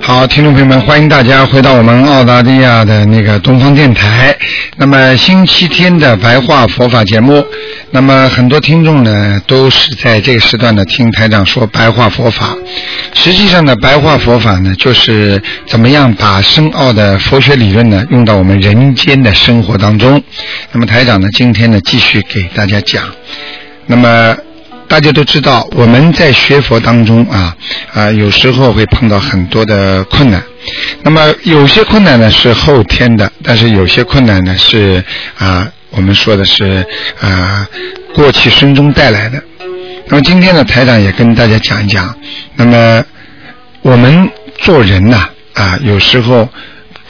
[0.00, 4.34] 好，听众朋友们，欢迎大家回到我们澳大利亚的那个东方电台。
[4.76, 7.44] 那么星期天的白话佛法节目，
[7.90, 12.56] 那么很多听众呢都是在这个时段呢听台长说白话佛法。
[13.12, 20.20] 实际上呢，白话佛法呢就是怎么样把深奥的佛学理论呢用到我们人间的生活当中。
[20.72, 23.04] 那么台长呢今天呢继续给大家讲。
[23.86, 24.36] 那么。
[24.88, 27.54] 大家都知道，我们在学佛当中啊
[27.92, 30.42] 啊，有时候会碰到很多的困难。
[31.02, 35.04] 那么有些困难呢是后天的，但是有些困难呢是
[35.38, 36.84] 啊，我们说的是
[37.20, 37.68] 啊，
[38.14, 39.40] 过去生中带来的。
[40.06, 42.14] 那么今天呢，台长也跟大家讲一讲。
[42.56, 43.04] 那么
[43.82, 46.48] 我们做人呐啊，有时候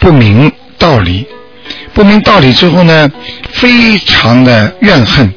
[0.00, 1.24] 不明道理，
[1.94, 3.08] 不明道理之后呢，
[3.52, 5.32] 非常的怨恨。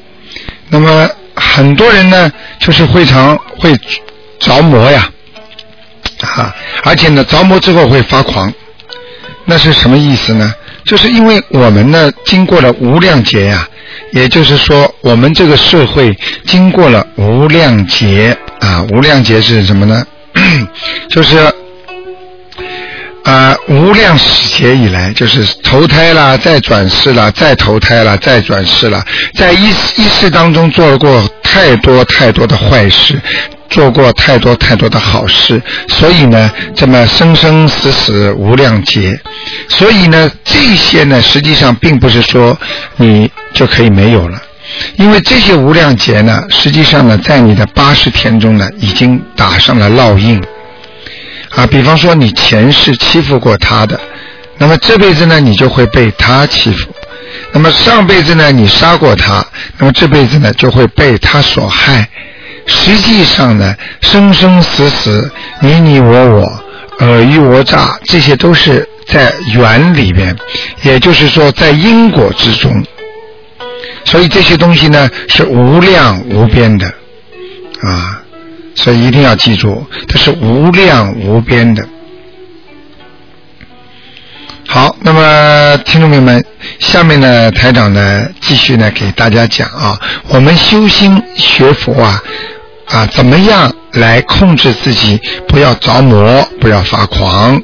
[0.70, 1.08] 那么。
[1.42, 3.76] 很多人呢，就是非常会
[4.40, 5.10] 着魔呀，
[6.22, 8.54] 啊，而且呢，着魔之后会发狂，
[9.46, 10.54] 那是什么意思呢？
[10.86, 13.68] 就是因为我们呢，经过了无量劫呀，
[14.14, 20.06] 也就是说，我们这个社会经过了无量劫啊，无量劫是什么呢？
[21.10, 21.38] 就是。
[23.24, 33.22] 啊，无量世劫以来，就是投胎啦，再转世啦，再投胎啦，再转世啦，在一一世当中做过太多太多的坏事，
[33.70, 39.20] 做过太多太多的好事，所以呢，这么生生死死无量劫，
[39.70, 42.58] 所以呢，这些呢，实际上并不是说
[42.98, 44.42] 你就可以没有了，
[44.98, 50.42] 因为这些无量劫呢，实际上呢，在你的八十天中呢，已经打上了烙印。
[51.56, 54.00] 啊，比方说你前世欺负过他的，
[54.58, 56.88] 那么这辈子呢，你就会被他欺负；
[57.52, 59.46] 那么上辈子呢，你杀过他，
[59.78, 62.08] 那么这辈子呢，就会被他所害。
[62.66, 65.30] 实际上呢，生生死死，
[65.60, 66.64] 你你我我，
[67.00, 70.34] 尔虞我诈，这些都是在缘里边，
[70.84, 72.72] 也就是说在因果之中。
[74.06, 76.88] 所以这些东西呢，是无量无边的，
[77.82, 78.21] 啊。
[78.76, 81.88] 所以一定要记住，它是无量无边的。
[84.68, 86.44] 好，那么听众朋友们，
[86.80, 90.00] 下面呢，台长呢继续呢给大家讲啊，
[90.30, 92.24] 我们修心学佛啊
[92.86, 97.62] 啊，怎么样来控制自己，不要着魔，不要发狂？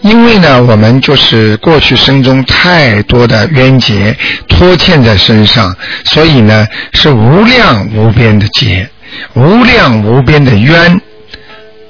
[0.00, 4.16] 因为呢，我们就是过去生中太多的冤结
[4.48, 8.88] 拖欠在身上，所以呢是无量无边的劫。
[9.34, 11.00] 无量无边的冤，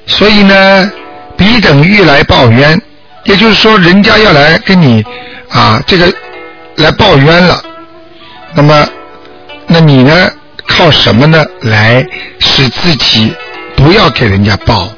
[0.06, 0.90] 所以呢，
[1.36, 2.80] 彼等欲来报冤，
[3.24, 5.04] 也就是说，人家要来跟你
[5.48, 6.12] 啊，这个
[6.76, 7.62] 来报冤了。
[8.54, 8.88] 那么，
[9.66, 10.30] 那你呢，
[10.66, 12.04] 靠什么呢，来
[12.40, 13.32] 使自己
[13.76, 14.88] 不要给人家报？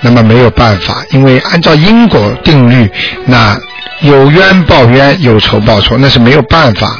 [0.00, 2.90] 那么没有办法，因为按照因果定律，
[3.24, 3.58] 那
[4.00, 6.96] 有冤报冤，有仇报仇，那是没有办法。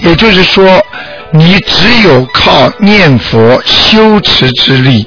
[0.00, 0.84] 也就是说。
[1.32, 5.06] 你只有靠念佛修持之力，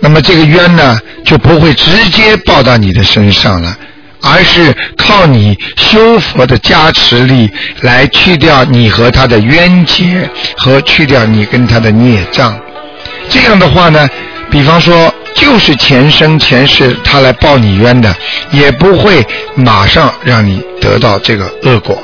[0.00, 3.76] 那么这个冤呢就不会直接报到你的身上了，
[4.20, 7.48] 而是靠你修佛的加持力
[7.82, 12.58] 来去掉你和他的冤结和去掉你跟他的孽障。
[13.28, 14.08] 这样的话呢，
[14.50, 18.12] 比方说就是前生前世他来报你冤的，
[18.50, 19.24] 也不会
[19.54, 21.96] 马上让你得到这个恶果。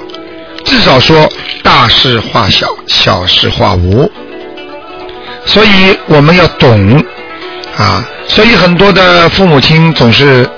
[0.64, 1.28] 至少说
[1.62, 4.10] 大事化小，小事化无，
[5.44, 7.02] 所以我们要懂
[7.76, 8.04] 啊。
[8.28, 10.48] 所以很多的父母亲总是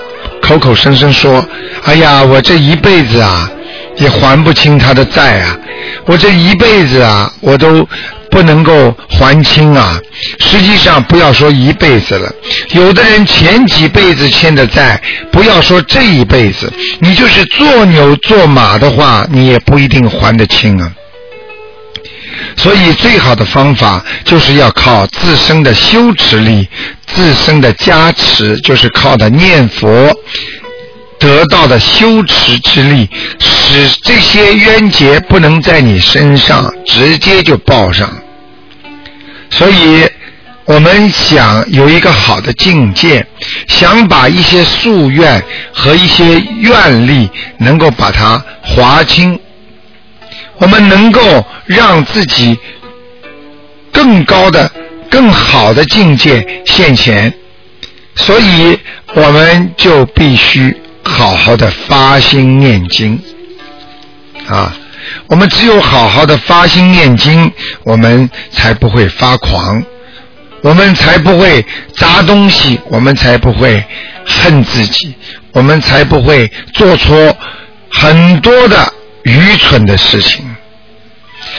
[0.41, 1.45] 口口声声说
[1.83, 3.49] ：“哎呀，我这一辈子啊，
[3.97, 5.57] 也还不清他的债啊，
[6.05, 7.87] 我这一辈子啊，我都。”
[8.35, 9.97] 不能够还清啊！
[10.39, 12.29] 实际上，不要说一辈子了，
[12.71, 15.01] 有的人前几辈子欠的债，
[15.31, 20.91] 不要说这一辈子，你就是做牛做马的话，你也不一定还得清啊。
[22.57, 26.67] 所以，最好的方法就是要靠自身的修持力，
[27.07, 30.13] 自身的加持，就是靠的念佛
[31.17, 33.09] 得到的修持之力，
[33.39, 38.09] 使这些冤结不能在你身上直接就报上。
[39.57, 40.05] 所以，
[40.65, 43.25] 我们想有一个好的境界，
[43.67, 45.41] 想把一些夙愿
[45.71, 47.29] 和一些愿力
[47.59, 49.39] 能够把它划清，
[50.57, 52.57] 我们能够让自己
[53.93, 54.69] 更高的、
[55.09, 57.33] 更好的境界现前，
[58.15, 58.77] 所以
[59.13, 63.17] 我们就必须好好的发心念经。
[64.49, 64.75] 啊。
[65.27, 67.51] 我们只有好好的发心念经，
[67.83, 69.83] 我们才不会发狂。
[70.61, 71.63] 我们才不会
[71.95, 73.83] 砸东西，我们才不会
[74.25, 75.13] 恨自己，
[75.51, 77.35] 我们才不会做出
[77.91, 78.91] 很多的
[79.23, 80.43] 愚蠢的事情。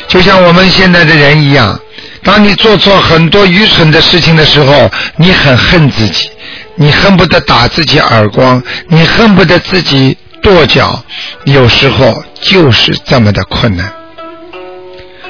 [0.09, 1.79] 就像我们现在的人一样，
[2.25, 6.29] 当你做错很多愚蠢的事情的时候，你很恨自己，
[6.75, 11.01] 你恨不得打自己耳光，你恨不得自己跺脚，
[11.45, 13.93] 有时候就是这么的困难。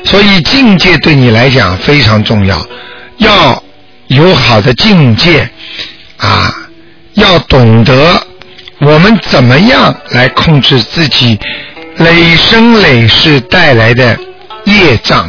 [0.04, 2.66] 所以境界对你来讲非常重要，
[3.18, 3.62] 要。
[4.08, 5.50] 有好的境界
[6.16, 6.54] 啊，
[7.14, 8.24] 要懂得
[8.78, 11.36] 我们怎么样来控制自己
[11.96, 14.16] 累生累世带来的
[14.62, 15.28] 业障。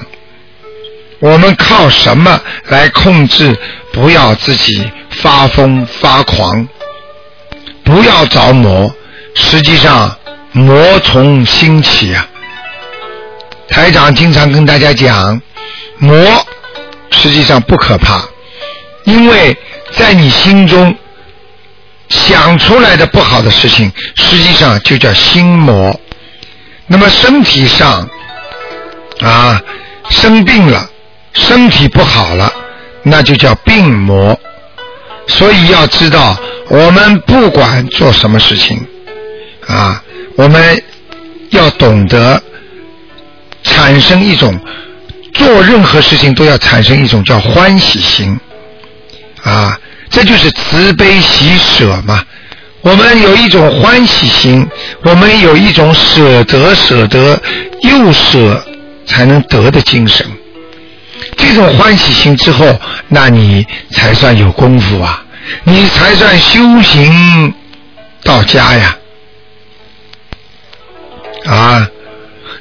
[1.19, 3.57] 我们靠什么来控制？
[3.91, 6.67] 不要自己发疯发狂，
[7.83, 8.93] 不要着魔。
[9.33, 10.15] 实际上，
[10.57, 12.27] 魔从心起啊。
[13.69, 15.39] 台长经常跟大家讲，
[15.99, 16.17] 魔
[17.11, 18.21] 实际上不可怕。
[19.03, 19.55] 因为
[19.91, 20.95] 在你心中
[22.09, 25.97] 想出来的不好的事情，实际上就叫心魔。
[26.87, 28.09] 那么身体上
[29.19, 29.61] 啊
[30.09, 30.89] 生病了，
[31.33, 32.51] 身体不好了，
[33.03, 34.37] 那就叫病魔。
[35.27, 36.35] 所以要知道，
[36.67, 38.83] 我们不管做什么事情，
[40.37, 40.81] 我们
[41.49, 42.41] 要懂得
[43.63, 44.57] 产生一种
[45.33, 48.39] 做任何事情都要产生一种叫欢喜心。
[49.43, 49.79] 啊，
[50.09, 52.23] 这就是慈悲喜舍嘛。
[52.81, 54.67] 我们有一种欢喜心，
[55.01, 57.41] 我们有一种舍得舍得
[57.81, 58.63] 又舍
[59.07, 60.25] 才能得的精神。
[61.35, 65.23] 这种欢喜心之后，那你才算有功夫啊，
[65.63, 67.53] 你才算修行
[68.23, 68.95] 到家呀。
[71.47, 71.87] 啊，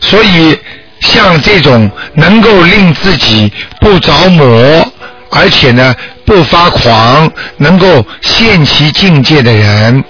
[0.00, 0.58] 所以
[1.00, 4.86] 像这种能够令自己不着魔，
[5.30, 5.94] 而且呢。
[6.26, 10.02] 不发狂，能够现其境界的人，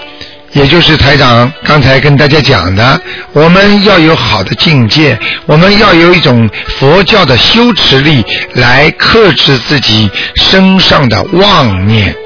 [0.55, 2.99] 也就是台长刚才跟大家讲的，
[3.35, 8.25] 我们要有好的境界，我们要有一种佛教的修持力
[8.55, 12.17] 来克制自己身上的妄念。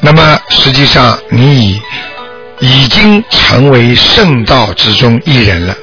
[0.00, 1.82] 那么实际上，你以
[2.64, 5.76] 已经成为圣道之中一人了，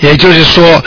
[0.00, 0.82] 也就是说。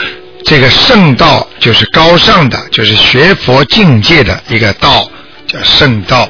[0.46, 5.10] 这个圣道就是高尚的，就是学佛境界的一个道，
[5.46, 6.28] 叫圣道。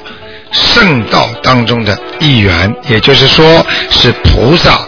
[0.52, 4.86] 圣道当中的一员，也就是说是菩萨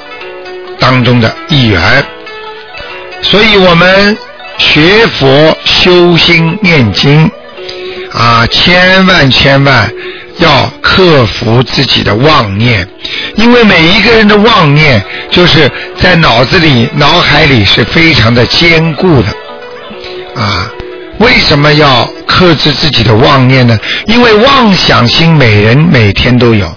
[0.79, 2.07] 当中的一员。
[3.21, 4.17] 所以我们
[4.59, 7.29] 学佛修心念经
[8.13, 9.93] 啊，千万千万。
[10.39, 12.87] 要克服自己的妄念，
[13.37, 19.29] 因为每一个人的妄念就是在脑子里、脑海里是非常的坚固的
[20.43, 20.71] 啊。
[21.19, 23.79] 为什么要克制自己的妄念呢？
[24.07, 26.77] 因为妄想心每人每天都有，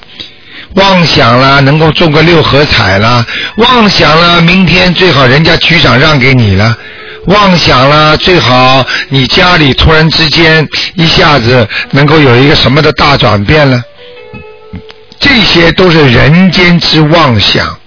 [0.75, 3.25] 妄想了能够中个六合彩了，
[3.57, 6.77] 妄想了明天最好人家局长让给你了。
[7.25, 13.81] 妄想了，最好你家里突然之间一下子能够有一个什么的大转变了，
[15.19, 17.77] 这些都是人间之妄想，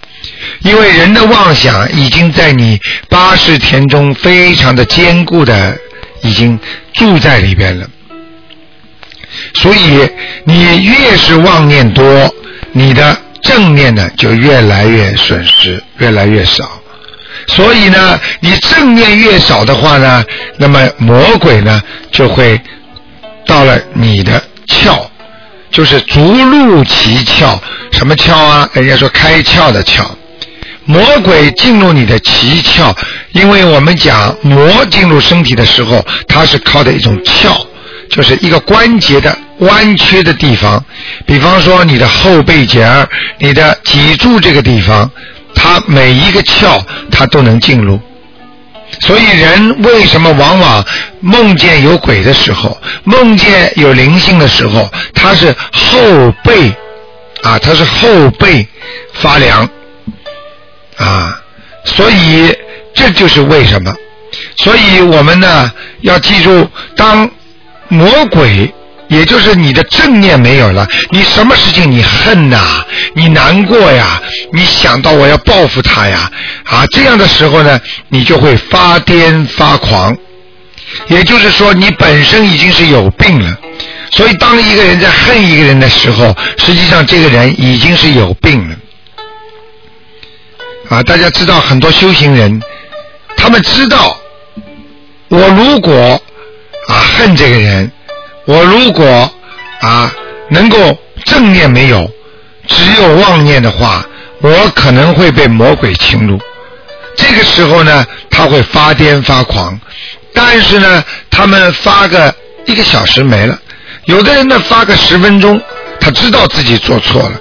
[0.60, 5.76] 因为人的妄想已经在你八世田中非常的坚固的
[6.22, 6.58] 已经
[6.92, 7.88] 住在里边了，
[9.54, 10.08] 所以
[10.44, 12.32] 你越是妄念多，
[12.72, 16.80] 你的正念呢就越来越损失，越来越少。
[17.48, 20.24] 所以呢，你正念越少的话呢，
[20.58, 22.60] 那么魔鬼呢就会
[23.44, 25.04] 到了你的窍，
[25.72, 27.58] 就是逐入其窍。
[27.90, 28.68] 什么窍啊？
[28.74, 30.04] 人家说开窍的窍。
[30.84, 32.94] 魔鬼进入你的奇窍，
[33.32, 37.66] 因为我们讲魔进入身体的时候，它是靠的一种窍，
[38.10, 40.84] 就是一个关节的弯曲的地方。
[41.24, 45.10] 比方说你的后背节儿、你的脊柱这个地方。
[45.54, 48.00] 它每一个窍，它都能进入。
[49.02, 50.84] 所以人为什么往往
[51.20, 56.72] 梦见有鬼的时候，梦见有灵性的时候，他是后背
[57.42, 58.66] 啊，他是后背
[59.12, 59.68] 发凉
[60.96, 61.38] 啊。
[61.84, 62.56] 所以
[62.94, 63.92] 这就是为什么。
[64.58, 65.70] 所以我们呢
[66.02, 67.28] 要记住，当
[67.88, 68.72] 魔鬼。
[69.12, 72.82] 也就是你的正念没有了，你什么事情你恨呐，
[73.14, 74.18] 你难过呀，
[74.54, 76.30] 你想到我要报复他呀，
[76.64, 77.78] 啊，这样的时候呢，
[78.08, 80.16] 你就会发癫发狂。
[81.08, 83.54] 也就是说，你本身已经是有病了，
[84.12, 88.76] 所以当一个人在恨一个人的时候，实际上这个人已经是有病了。
[90.88, 92.62] 啊，大家知道很多修行人，
[93.36, 94.16] 他们知道，
[95.28, 96.20] 我如果
[96.88, 97.92] 啊恨这个人。
[98.44, 99.30] 我如果
[99.80, 100.12] 啊
[100.50, 102.10] 能够正念没有，
[102.66, 104.04] 只有妄念的话，
[104.40, 106.40] 我可能会被魔鬼侵入。
[107.16, 109.78] 这个时候呢，他会发癫发狂。
[110.34, 112.34] 但是呢，他们发个
[112.64, 113.58] 一个小时没了，
[114.06, 115.60] 有的人呢发个十分钟，
[116.00, 117.40] 他知道自己做错了。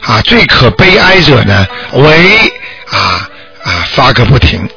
[0.00, 2.36] 啊，最可悲哀者呢，为
[2.88, 3.28] 啊
[3.62, 4.68] 啊发个不停，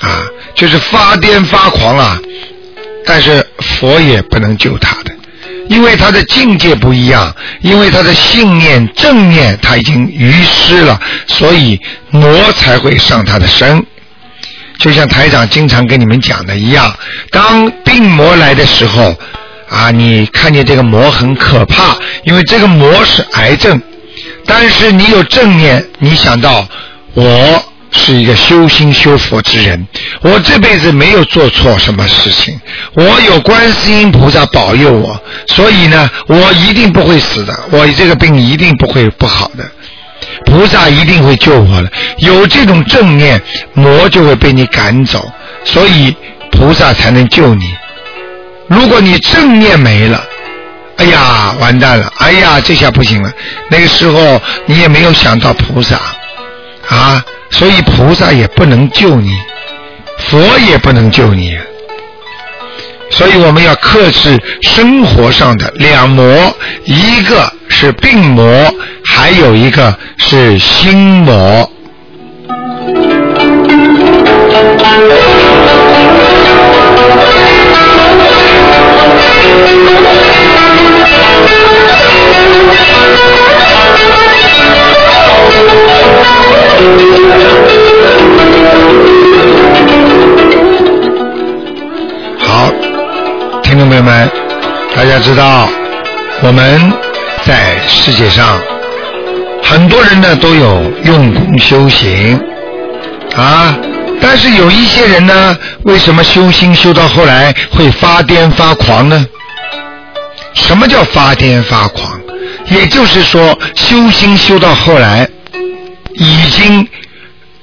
[0.00, 0.24] 啊
[0.54, 2.18] 就是发癫发狂啊。
[3.06, 5.12] 但是佛也不能救他的，
[5.68, 13.86] 因为他的境界不一样，因为他的信念正念他已经遗失了，所以魔才会上他的身。
[14.78, 16.92] 就像台长经常跟你们讲的一样，
[17.30, 19.16] 当病魔来的时候，
[19.70, 23.80] 啊，你看见这个魔很可怕，因为这个魔是癌症，
[24.44, 26.68] 但是你有正念，你想到
[27.14, 27.72] 我。
[27.96, 29.86] 是一个修心修佛之人，
[30.20, 32.60] 我这辈子没有做错什么事情，
[32.94, 39.68] 我有观世音菩萨保佑我，所以呢，我一定不会死的，我这个病一定不会不好的，
[40.44, 41.90] 菩萨一定会救我的。
[42.18, 43.40] 有这种正念，
[43.72, 45.32] 魔就会被你赶走，
[45.64, 46.14] 所以
[46.52, 47.74] 菩萨才能救你。
[48.68, 50.22] 如果你正念没了，
[50.98, 53.32] 哎呀，完蛋了，哎呀，这下不行了。
[53.70, 55.98] 那个时候你也没有想到菩萨
[56.88, 57.24] 啊。
[57.58, 59.30] 所以菩萨也不能救你，
[60.18, 61.56] 佛也不能救你，
[63.10, 68.70] 所以我们要克制生活上的两魔，一个是病魔，
[69.06, 71.70] 还有一个是心魔。
[92.38, 92.70] 好，
[93.62, 94.30] 听众朋友们，
[94.94, 95.68] 大家知道，
[96.42, 96.92] 我们
[97.44, 98.60] 在世界上
[99.62, 102.40] 很多人呢都有用功修行
[103.36, 103.76] 啊，
[104.20, 109.26] 但是有一些人呢，为什么修心修到后来会发癫发狂呢？
[110.54, 112.20] 什么叫发癫发狂？
[112.68, 115.28] 也就是说，修心修到后来。
[116.18, 116.88] 已经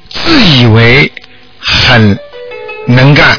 [0.10, 1.12] 自以为
[1.60, 2.18] 很
[2.86, 3.38] 能干，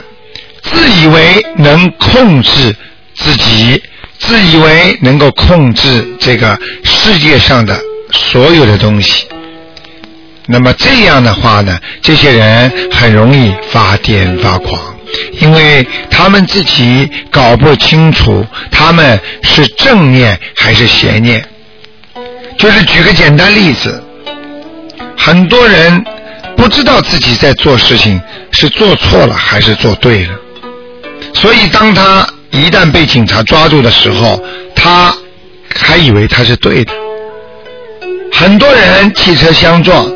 [0.62, 2.75] 自以为能控制
[3.14, 3.80] 自己，
[4.18, 7.80] 自以为能够控制这个世界上的
[8.12, 9.26] 所有的东西。
[10.47, 14.97] 那么这样的话呢，这些人很容易发癫发狂，
[15.40, 21.49] 因为他们自己搞不清楚他们是正念还是邪念。
[22.59, 24.04] 就是举个简单例子。
[25.25, 26.04] 很多人
[26.54, 28.21] 不知道自己在做事情
[28.52, 30.35] 是做错了还是做对了，
[31.33, 34.38] 所以当他一旦被警察抓住的时候，
[34.76, 35.16] 他
[35.75, 36.93] 还以为他是对的。
[38.31, 40.07] 很多人汽车相撞，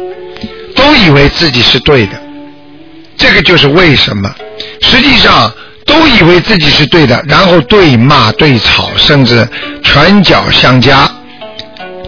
[0.77, 2.13] 都以为自己是对的，
[3.17, 4.31] 这个就是为什么？
[4.83, 5.51] 实际上
[5.87, 9.49] 都以为自己是对的，然后对骂对吵，甚至
[9.83, 11.11] 拳脚相加，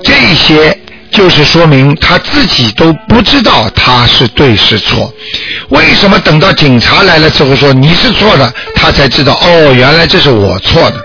[0.05, 0.79] 这些。
[1.11, 5.13] 就是说明他自己都不知道他是对是错，
[5.69, 11.05] 为什么等到警察来了之后说你是错的，他才知道哦，原来这是我错的。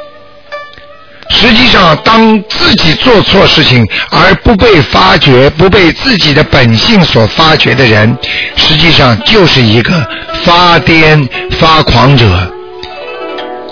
[1.29, 8.15] 实际上，当自己做错事情而不被发觉、不被自己的本性所发觉的人，
[8.55, 10.07] 实际上就是一个
[10.43, 11.27] 发癫
[11.59, 12.54] 发狂者。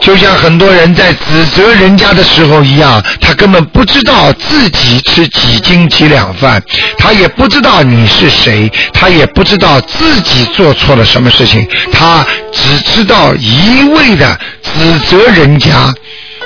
[0.04, 6.62] 就像很多人在指责人家的时候一样，他根本不知道自己吃几斤几两饭，
[6.98, 15.92] 他也不知道你是谁，他也不知道自己做错了什么事情，他只知道一味的指责人家。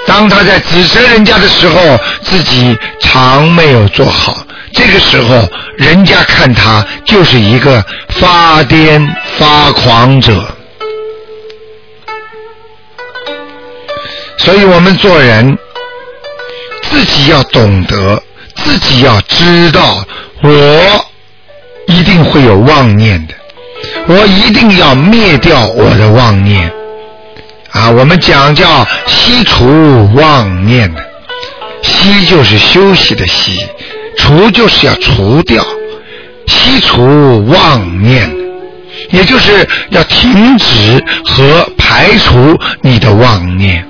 [0.06, 4.38] 当他在指责人家的时候，自己常没有做好，
[4.72, 9.06] 这个时候人家看他就是一个发癫
[9.40, 10.57] 发狂者。
[14.48, 15.58] 所以我们做人，
[16.84, 18.24] 自己要懂得，
[18.56, 20.06] 自己要知道，
[20.42, 21.06] 我
[21.88, 23.34] 一定会有妄念的，
[24.08, 26.72] 我一定要灭掉我的妄念，
[27.72, 29.66] 啊，我们讲叫息除
[30.13, 31.06] 妄念的，
[31.84, 33.68] 息就是休息的息，
[34.18, 35.62] 除就是要除掉，
[36.48, 38.34] 息除妄念，
[39.10, 43.86] 也就是要停止和排除你的妄念，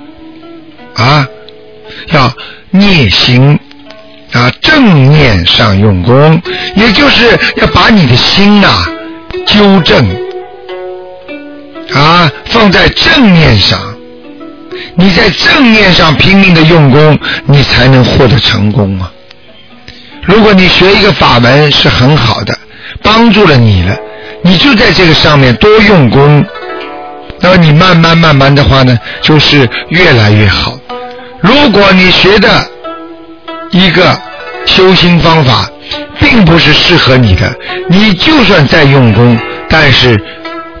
[0.98, 1.26] 啊，
[2.12, 2.30] 要
[2.70, 3.58] 念心。
[4.30, 6.42] 啊，正念上用功，
[6.76, 7.24] 也就是
[7.56, 8.86] 要把你的心呐
[9.46, 10.06] 纠正，
[11.94, 13.80] 啊，放在正念上。
[14.96, 19.10] 你在正念上拼命的用功，你才能获得成功啊！
[20.24, 22.54] 如果你学一个法门是很好的，
[23.02, 23.96] 帮助了你了，
[24.42, 26.44] 你就在这个上面多用功，
[27.40, 30.77] 那么你慢慢慢慢的话呢，就是越来越好。
[31.40, 32.48] 如果你学的，
[33.70, 34.18] 一个
[34.66, 35.70] 修心方法，
[36.18, 37.54] 并不是适合你的。
[37.88, 40.20] 你就算再用功，但是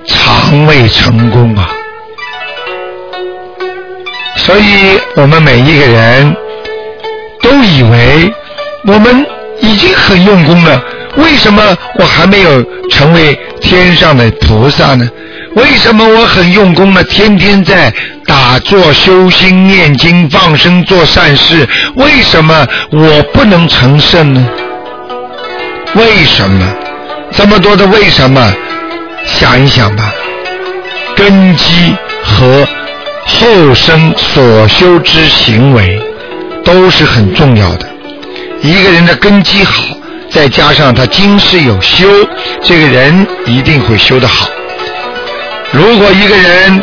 [0.06, 1.70] 常未成功啊。
[4.36, 6.36] 所以我们每一个人
[7.42, 8.32] 都以为
[8.84, 9.26] 我们
[9.60, 10.82] 已经很用功了，
[11.16, 15.08] 为什么我还没有成为天上的菩萨呢？
[15.54, 17.02] 为什么我很用功呢？
[17.04, 17.92] 天天在
[18.48, 24.48] 打坐、修心、念经、放生、做善事，为什么我不能成圣呢？
[25.92, 26.66] 为什么？
[27.30, 28.50] 这么多的为什么？
[29.26, 30.10] 想一想吧，
[31.14, 32.66] 根基和
[33.26, 36.00] 后生所修之行为
[36.64, 37.86] 都是很重要的。
[38.62, 39.84] 一个人的根基好，
[40.30, 42.08] 再加上他今世有修，
[42.62, 44.48] 这个人一定会修得好。
[45.70, 46.82] 如果一个人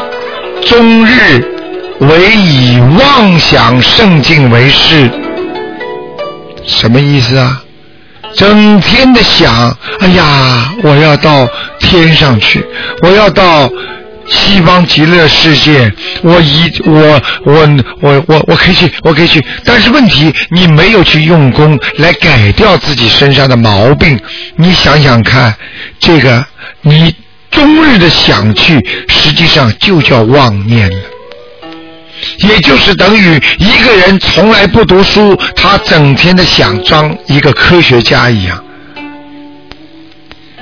[0.64, 1.54] 终日
[2.00, 5.10] 唯以妄想圣境为事，
[6.66, 7.62] 什么意思啊？
[8.36, 11.48] 整天的想，哎呀，我要到
[11.80, 12.66] 天上去，
[13.02, 13.70] 我要到
[14.28, 15.92] 西方极乐世界，
[16.22, 17.68] 我一我我
[18.02, 19.44] 我我我可以去，我可以去。
[19.64, 24.20] 但是问题，你没有去用功来改掉自己身上的毛病，
[24.58, 25.56] 你想想看，
[26.00, 26.46] 这个
[26.82, 27.16] 你。
[27.52, 30.98] 终日的想去，实际上就叫妄念了，
[32.40, 38.62] 也就是等于一个人从来不读书，他整天的想装一个科学家一样。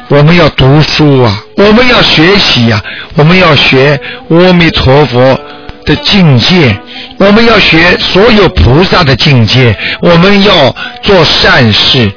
[0.10, 2.82] 我们要读书啊，我们要学习呀，
[3.16, 5.40] 我们要学阿弥陀佛
[5.86, 6.78] 的境界，
[7.18, 12.12] 我们要学所有菩萨的境界，我们要做善事。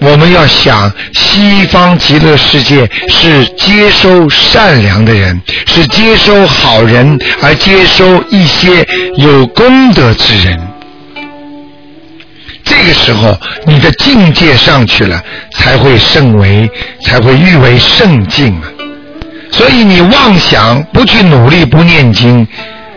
[0.00, 10.60] 我们要想，西方极乐世界是接收善良的人，是接收好人，而接收一些有功德之人。
[12.64, 16.70] 这个时候，你的境界上去了，才会圣为，
[17.02, 18.64] 才会誉为圣境啊！
[19.52, 22.46] 所以你妄想不去努力，不念经，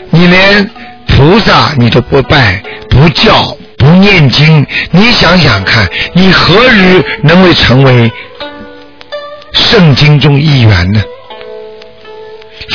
[0.09, 0.69] 你连
[1.07, 3.56] 菩萨你都不拜，不叫。
[3.87, 8.11] 不念经，你想想看，你何日能会成为
[9.53, 11.01] 圣经中一员呢？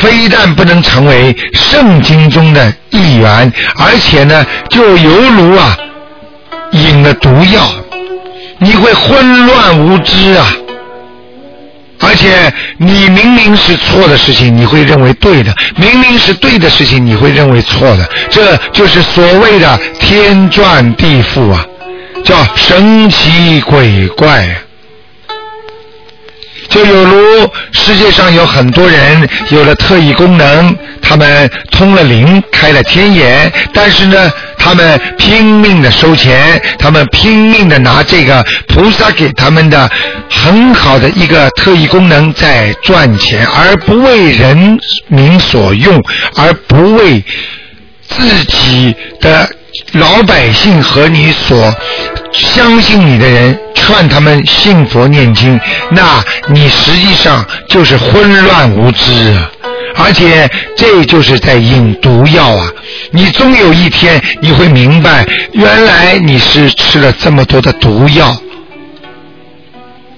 [0.01, 5.77] 非但不能成为圣经中的一员，而且呢，就犹如啊，
[6.71, 7.61] 饮了毒药，
[8.59, 10.47] 你会混乱无知啊。
[12.13, 18.07] 而且你明明是错的事情，你会认为对的；明明是对的事情，你会认为错的。
[18.29, 21.65] 这就是所谓的天转地覆啊，
[22.23, 24.47] 叫神奇鬼怪。
[26.73, 39.91] 就有如世界上有很多人有了特异功能，他们通了灵，开了天眼，但是呢，他们拼命的收钱，他们拼命的拿这个菩萨给他们的
[40.31, 46.03] 很好的一个特异功能在赚钱，而不为人民所用，
[46.37, 47.23] 而不为
[48.09, 49.47] 自己的。
[49.93, 51.75] 老百姓和你所
[52.31, 55.59] 相信你的人劝他们信佛念经，
[55.91, 59.51] 那你实际上就是混乱无知啊！
[59.97, 62.71] 而且这就是在引毒药啊！
[63.11, 68.37] 你终有一天你会明白，原来你是吃了这么多的毒药，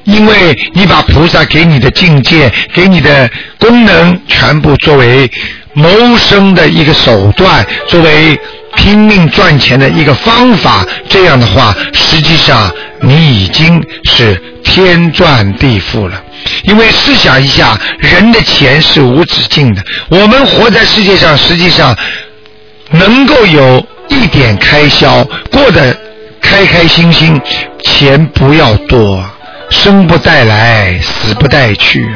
[0.04, 5.30] 因为你把菩萨给你的境界、给你的功能全部作为
[5.72, 8.38] 谋生的一个手段，作为。
[8.76, 12.68] 拼命赚钱的一个方法，这样的话，实际上
[13.04, 16.22] 你已经是天赚地富了。
[16.64, 21.96] 因为试想一下，人的钱是无止境的，我们活在世界上，实际上
[22.90, 25.96] 能够有一点开销，过得
[26.40, 27.40] 开开心心，
[27.84, 29.24] 钱不要多，
[29.70, 32.08] 生不带来，死不带去。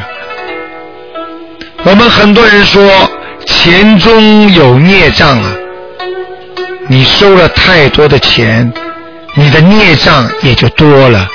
[1.85, 3.11] 我们很多人说。
[3.47, 5.57] 钱中有孽障啊！
[6.87, 8.71] 你收了太多的钱，
[9.39, 11.29] 你的孽障也就多了。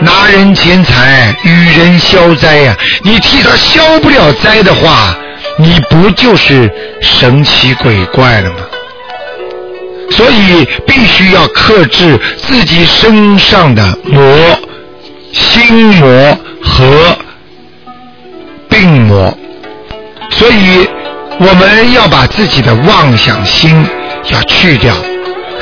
[0.00, 2.74] 拿人钱财与人消灾呀！
[3.04, 5.14] 你替他消不了灾的话，
[5.58, 6.68] 你不就是
[7.02, 8.56] 神奇鬼怪了吗？
[10.10, 14.58] 所以必须要克制自己身上的魔、
[15.32, 17.16] 心魔和
[18.68, 19.36] 病魔。
[20.30, 20.88] 所以
[21.38, 23.86] 我们要把自己的妄想心
[24.30, 24.94] 要去掉。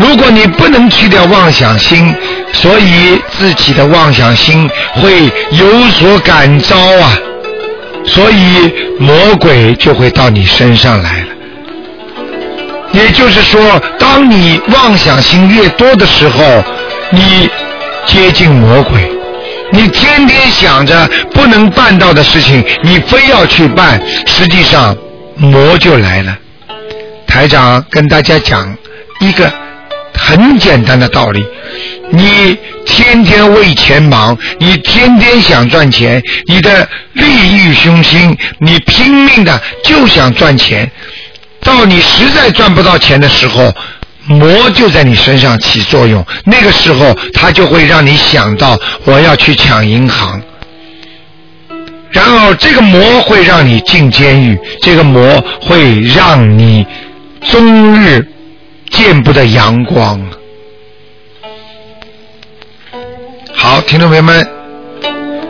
[0.00, 2.14] 如果你不能去掉妄想心，
[2.54, 7.12] 所以自己的妄想心会有所感召啊，
[8.06, 11.26] 所以魔鬼就会到你身上来了。
[12.92, 13.60] 也就是说，
[13.98, 16.64] 当你妄想心越多的时候，
[17.10, 17.48] 你
[18.06, 19.06] 接近魔鬼，
[19.70, 24.96] 你天天想着不能办到的事情，你非要去办，实际上
[25.36, 26.34] 魔就来了。
[27.26, 28.74] 台长跟大家讲
[29.20, 29.52] 一个。
[30.14, 31.44] 很简单的道理，
[32.10, 37.24] 你天天为钱忙，你天天想赚钱，你的利
[37.56, 40.90] 欲熏心，你拼命的就想赚钱，
[41.62, 43.72] 到你实在赚不到钱的时候，
[44.26, 50.40] 魔就在你身上起作用，那个时候他就会让你想到我要去抢银行，
[52.10, 56.86] 然后这个魔会让你进监狱，这个魔会让你
[57.50, 58.26] 终日。
[58.90, 60.20] 见不得阳光。
[63.54, 64.46] 好，听众朋友们，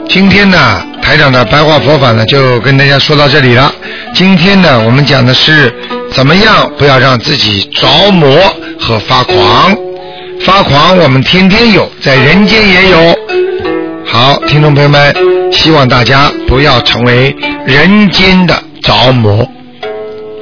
[0.09, 3.73] 今天呢，台长的白话佛法呢，就跟大家说到这里了。
[4.15, 5.73] 今天呢，我们讲的是
[6.13, 8.39] 怎么样不要让自己着魔
[8.79, 9.77] 和发狂。
[10.41, 13.15] 发狂我们天天有，在人间也有。
[14.07, 15.15] 好，听众朋友们，
[15.53, 19.49] 希望大家不要成为人间的着魔、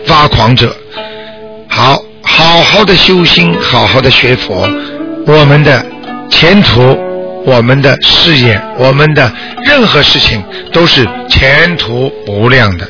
[0.07, 0.75] 发狂者。
[1.69, 2.03] 好。
[2.39, 4.65] 好好的修心，好好的学佛，
[5.27, 5.85] 我们的
[6.31, 6.97] 前途、
[7.45, 9.29] 我们的事业、我们的
[9.65, 10.41] 任何事情
[10.73, 12.89] 都是前途无量的。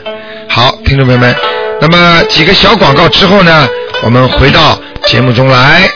[0.50, 1.34] 好，听众朋友们，
[1.80, 3.66] 那么几个小广告之后呢，
[4.02, 5.88] 我们回到节目中来。